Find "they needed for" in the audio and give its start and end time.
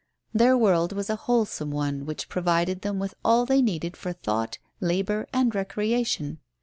3.45-4.13